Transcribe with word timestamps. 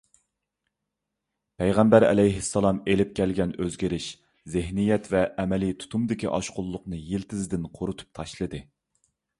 پەيغەمبەر 1.61 2.05
ئەلەيھىسسالام 2.07 2.79
ئېلىپ 2.93 3.11
كەلگەن 3.19 3.53
ئۆزگىرىش 3.65 4.09
زېھنىيەت 4.55 5.11
ۋە 5.13 5.23
ئەمەلىي 5.43 5.77
تۇتۇمدىكى 5.85 6.35
ئاشقۇنلۇقنى 6.35 7.05
يىلتىزىدىن 7.13 7.71
قۇرۇتۇپ 7.79 8.21
تاشلىدى. 8.21 8.65